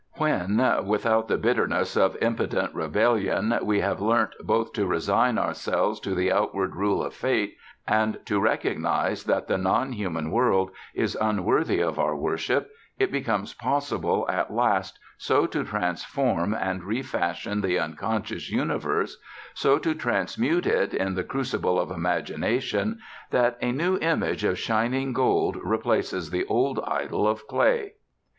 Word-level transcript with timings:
When, 0.13 0.57
without 0.87 1.27
the 1.27 1.37
bitterness 1.37 1.95
of 1.95 2.17
impotent 2.23 2.73
rebellion, 2.73 3.55
we 3.61 3.81
have 3.81 4.01
learnt 4.01 4.31
both 4.43 4.73
to 4.73 4.87
resign 4.87 5.37
ourselves 5.37 5.99
to 5.99 6.15
the 6.15 6.31
outward 6.31 6.75
rule 6.75 7.03
of 7.03 7.13
Fate 7.13 7.55
and 7.87 8.17
to 8.25 8.39
recognize 8.39 9.25
that 9.25 9.47
the 9.47 9.59
non 9.59 9.91
human 9.91 10.31
world 10.31 10.71
is 10.95 11.15
unworthy 11.21 11.81
of 11.83 11.99
our 11.99 12.15
worship, 12.15 12.71
it 12.97 13.11
becomes 13.11 13.53
possible 13.53 14.25
at 14.27 14.51
last 14.51 14.97
so 15.19 15.45
to 15.45 15.63
transform 15.63 16.51
and 16.55 16.83
refashion 16.83 17.61
the 17.61 17.77
unconscious 17.77 18.49
universe, 18.49 19.17
so 19.53 19.77
to 19.77 19.93
transmute 19.93 20.65
it 20.65 20.95
in 20.95 21.13
the 21.13 21.23
crucible 21.23 21.79
of 21.79 21.91
imagination, 21.91 22.97
that 23.29 23.55
a 23.61 23.71
new 23.71 23.99
image 23.99 24.43
of 24.43 24.57
shining 24.57 25.13
gold 25.13 25.57
replaces 25.63 26.31
the 26.31 26.43
old 26.47 26.79
idol 26.87 27.27
of 27.27 27.45
clay. 27.45 27.93